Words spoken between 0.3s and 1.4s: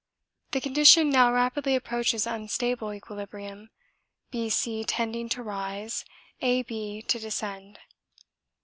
The condition now